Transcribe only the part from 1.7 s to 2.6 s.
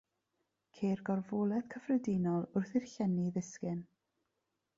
cyffredinol